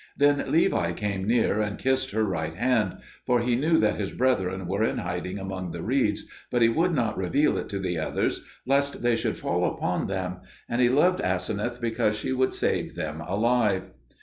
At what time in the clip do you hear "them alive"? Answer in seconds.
12.95-13.91